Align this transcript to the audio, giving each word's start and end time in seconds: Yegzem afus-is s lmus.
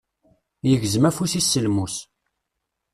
Yegzem 0.69 1.07
afus-is 1.09 1.45
s 1.51 1.53
lmus. 1.65 1.95